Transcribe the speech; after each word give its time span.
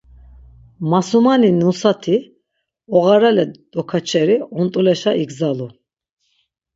Masumani 0.89 1.49
nusati 1.59 2.15
oğarale 2.97 3.45
dokaçeri 3.73 4.35
ont̆uleşa 4.59 5.11
igzalu. 5.23 5.67